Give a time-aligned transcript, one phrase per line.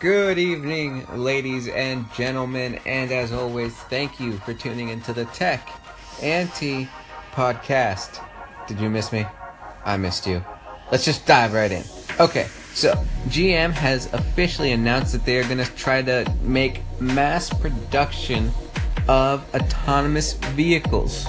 [0.00, 5.68] Good evening, ladies and gentlemen, and as always, thank you for tuning into the Tech
[6.22, 6.88] Anti
[7.32, 8.24] podcast.
[8.68, 9.26] Did you miss me?
[9.84, 10.44] I missed you.
[10.92, 11.82] Let's just dive right in.
[12.20, 12.92] Okay, so
[13.26, 18.52] GM has officially announced that they are going to try to make mass production
[19.08, 21.26] of autonomous vehicles.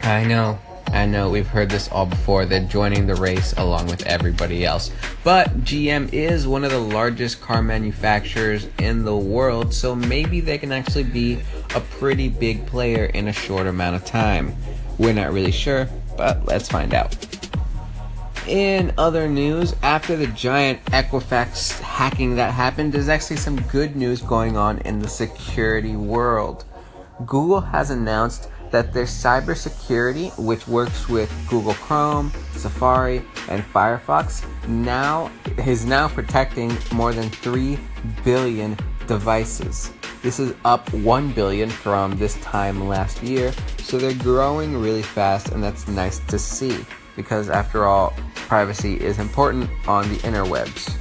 [0.00, 0.58] I know,
[0.92, 2.44] I know uh, we've heard this all before.
[2.44, 4.90] They're joining the race along with everybody else.
[5.24, 10.58] But GM is one of the largest car manufacturers in the world, so maybe they
[10.58, 11.40] can actually be
[11.74, 14.54] a pretty big player in a short amount of time.
[14.98, 17.16] We're not really sure, but let's find out.
[18.46, 24.20] In other news, after the giant Equifax hacking that happened, there's actually some good news
[24.20, 26.66] going on in the security world.
[27.24, 33.18] Google has announced that their cybersecurity, which works with Google Chrome, Safari,
[33.48, 35.30] and Firefox, now
[35.64, 37.78] is now protecting more than 3
[38.24, 39.92] billion devices.
[40.22, 45.50] This is up 1 billion from this time last year, so they're growing really fast,
[45.50, 50.96] and that's nice to see because, after all, privacy is important on the interwebs.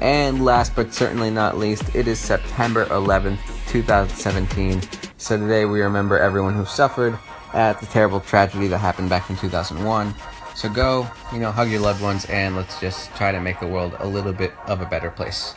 [0.00, 4.80] And last but certainly not least, it is September 11th, 2017
[5.22, 7.16] so today we remember everyone who suffered
[7.54, 10.12] at the terrible tragedy that happened back in 2001.
[10.56, 13.68] So go, you know, hug your loved ones and let's just try to make the
[13.68, 15.54] world a little bit of a better place.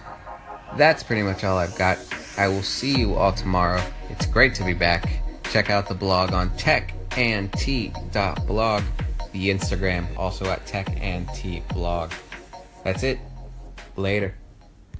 [0.77, 1.97] That's pretty much all I've got.
[2.37, 3.83] I will see you all tomorrow.
[4.09, 5.09] It's great to be back.
[5.45, 7.93] Check out the blog on techandt.blog,
[9.31, 12.13] the Instagram also at techandtblog.
[12.83, 13.17] That's it.
[13.95, 14.35] Later.